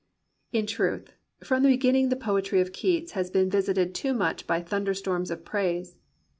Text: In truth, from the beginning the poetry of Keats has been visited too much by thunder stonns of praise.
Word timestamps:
In 0.51 0.65
truth, 0.65 1.13
from 1.43 1.61
the 1.61 1.69
beginning 1.69 2.09
the 2.09 2.15
poetry 2.15 2.59
of 2.59 2.73
Keats 2.73 3.11
has 3.11 3.29
been 3.29 3.51
visited 3.51 3.93
too 3.93 4.15
much 4.15 4.47
by 4.47 4.59
thunder 4.59 4.95
stonns 4.95 5.29
of 5.29 5.45
praise. 5.45 5.95